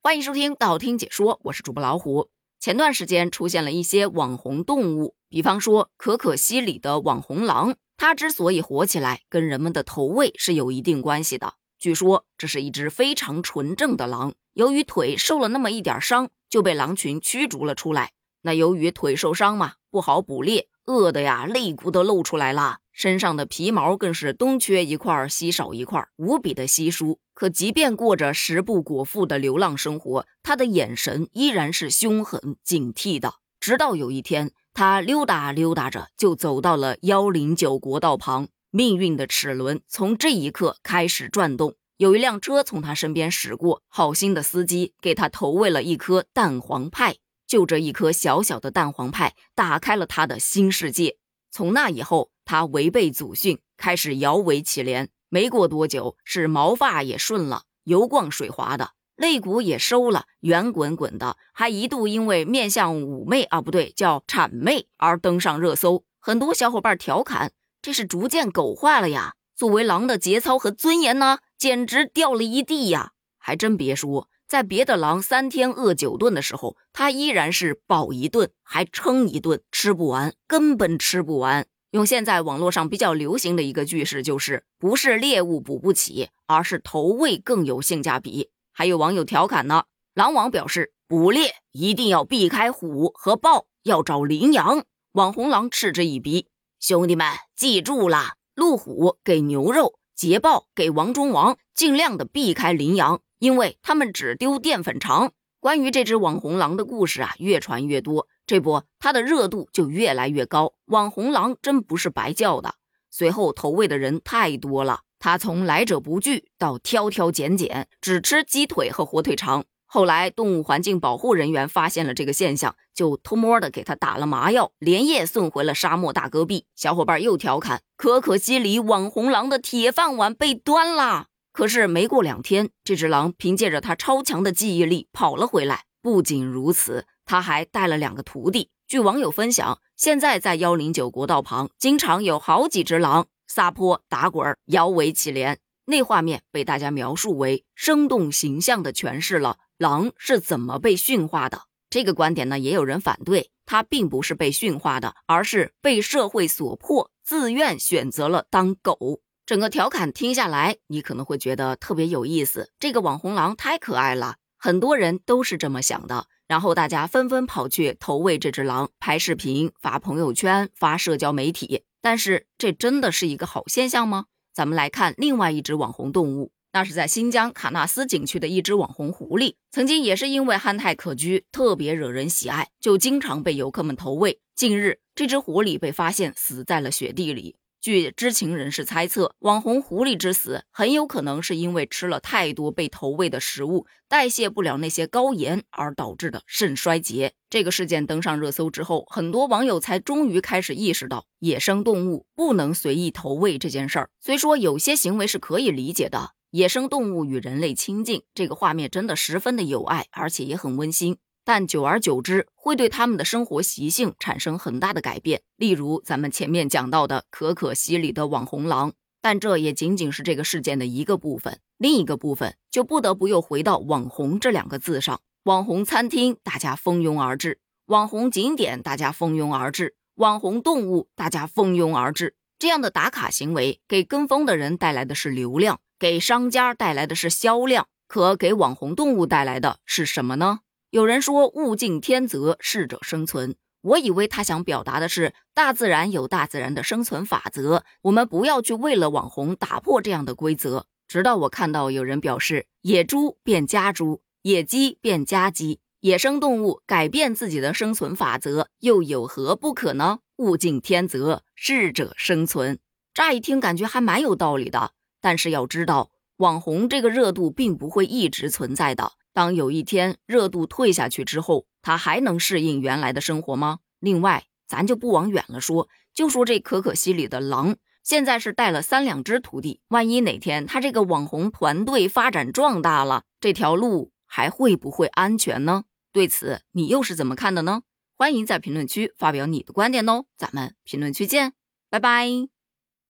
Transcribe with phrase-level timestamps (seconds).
[0.00, 2.30] 欢迎收听道听解说，我是主播老虎。
[2.60, 11.54] 前段时间出现了一些网红动物，比方说可可西里的网红狼，它之所以火起来，跟人们的投喂是有一定关系的。
[11.78, 18.12] 据说这是一只非常纯正的狼，由于腿受了那么一点伤，就被狼群驱逐了出来。
[18.42, 22.78] 那由于腿受伤嘛，不好捕猎，饿的呀肋骨都露出来了。
[22.92, 27.20] 身上的皮毛更是东缺一块西少一块，无比的稀疏。
[27.32, 33.34] 可即便过着食不果腹的流浪生活，他的眼神依然是凶狠警惕的。
[33.60, 41.74] 直到有一天，他溜达溜达着就走到了幺零九国道旁，命运的齿轮从这一刻开始转动。
[41.98, 47.16] 有一辆车从他身边驶过，好心的司机给他投喂了一颗蛋黄派。
[47.48, 51.16] 就这一颗小小的蛋黄派，打开了他的新世界。
[51.50, 55.08] 从那以后，他违背祖训，开始摇尾乞怜。
[55.30, 66.04] 没过多久，是毛发也顺了，油光水滑的，肋骨也收了，圆滚滚的，还一度因为面相妩媚啊，不对，叫谄媚而登上热搜。
[66.20, 73.12] 很多小伙伴调侃：“这是逐渐狗化了呀！”作为狼的节操和尊严呢，简直掉了一地呀！
[73.38, 81.66] 还真别说，在别的狼三天饿九顿的时候，他依然是饱一顿还撑一顿，吃不完，根本吃不完。
[81.90, 88.48] 用现在网络上比较流行的一个句式，就是不是猎物补不起，而是投喂更有性价比。
[88.72, 94.84] 还有网友调侃呢，狼王表示捕猎一定要避开虎和豹，要找羚羊。
[95.12, 96.46] 网红狼嗤之以鼻，
[96.80, 105.30] 兄弟们记住了，路虎给牛肉，捷豹给王中王，尽量的避开羚羊，因为他们只丢淀粉肠。
[105.60, 108.26] 关于这只网红狼的故事啊，越传越多。
[108.44, 110.72] 这不，它的热度就越来越高。
[110.86, 112.74] 网红狼真不是白叫的。
[113.08, 119.66] 随后投喂的人太多了，它从来者不拒到挑挑拣拣，只吃鸡腿和火腿肠。
[119.90, 126.66] 后来动物环境保护人员发现了这个现象，就偷摸的给它打了麻药，连夜送回了沙漠大戈壁。
[126.76, 131.28] 小伙伴又调侃：可可西里网红狼的铁饭碗被端了。
[131.52, 135.84] 可是没过两天，这只狼凭借着它超强的记忆力跑了回来。
[136.02, 137.06] 不仅如此。
[137.24, 138.70] 他还带了两个徒弟。
[138.86, 145.58] 据网友分享，现在在幺零九国道旁，经常有好几只狼撒泼打滚、摇尾乞怜。
[145.84, 151.62] 那画面被大家描述为生动形象的诠释了狼是怎么被驯化的。
[151.88, 159.20] 这个观点呢，也有人反对，它并不是被驯化的，而是被社会所迫，自愿选择了当狗。
[159.46, 162.70] 整个调侃听下来，你可能会觉得特别有意思。
[162.78, 166.26] 这个网红狼太可爱了，很多人都是这么想的。
[166.46, 171.84] 然后大家纷纷跑去投喂这只狼，拍视频、发朋友圈、发社交媒体。
[172.02, 174.26] 但是这真的是一个好现象吗？
[174.52, 179.54] 咱们来看另外一只网红动物，那是在新疆喀纳斯景区的一只网红狐狸。
[179.70, 184.40] 曾经也是因为憨态可掬，特别惹人喜爱，就经常被游客们投喂。
[184.54, 187.56] 近日，这只狐狸被发现死在了雪地里。
[187.80, 197.34] 据知情人士猜测，网红狐狸之死很有可能是因为吃了太多被投喂的食物，代谢不了那些高盐而导致的肾衰竭。
[197.48, 204.10] 这个事件登上热搜之后，很多网友才终于开始意识到，野生动物不能随意投喂这件事儿。
[204.18, 211.18] 虽说有些行为是可以理解的，野生动物与人类亲近，这个画面真的十分的有爱，而且也很温馨。
[211.44, 215.42] 但久而久之，会对他们的生活习性产生很大的改变。
[215.56, 221.60] 例如，咱们前面讲到的可可西里的网红狼，但这也仅仅是这个事件的一个部分。
[221.76, 225.20] 另一个部分就不得不又回到“网红”这两个字上。
[225.44, 232.36] 网红餐厅，大家蜂拥而至；网红景点，大家蜂拥而至；网红动物，大家蜂拥而至。
[232.58, 240.60] 这样的打卡行为，给跟风的人带来的是流量，给商家带来的是销量，可给网红动物带来的是什么呢？
[240.90, 243.56] 有人说物竞天择，适者生存。
[243.82, 250.86] 我以为他想表达的是大自然有大自然的生存法则，我们不要去为了网红打破这样的规则。
[251.06, 260.20] 直到我看到有人表示野猪变家猪，野鸡变家鸡，野生动物改变自己的生存法则，又有何不可呢？
[260.36, 262.78] 物竞天择，适者生存。
[263.14, 269.12] 乍一听感觉还蛮有道理的，但是要知道，网红这个热度并不会一直存在的。
[269.32, 273.78] 当有一天热度退下去之后，他还能适应原来的生活吗？
[274.00, 285.84] 另外，咱就不往远了说，就说这可可西里的狼，现在是带了三两只徒弟，万一哪天他这个网红团队发展壮大了，这条路还会不会安全呢？
[286.12, 287.82] 对此，你又是怎么看的呢？
[288.16, 291.52] 欢迎在评论区发表你的观点哦，咱们评论区见，
[291.88, 292.57] 拜拜。